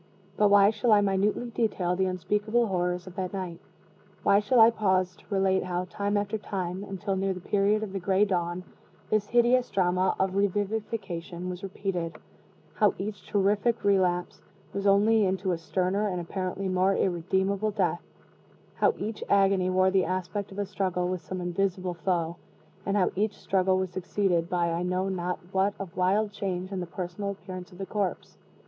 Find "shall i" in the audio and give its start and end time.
0.71-1.01, 4.39-4.71